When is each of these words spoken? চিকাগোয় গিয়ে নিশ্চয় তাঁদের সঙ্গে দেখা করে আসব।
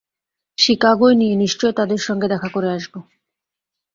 চিকাগোয় 0.57 1.15
গিয়ে 1.19 1.35
নিশ্চয় 1.35 1.73
তাঁদের 1.73 2.01
সঙ্গে 2.01 2.27
দেখা 2.27 2.49
করে 2.49 2.67
আসব। 2.71 2.93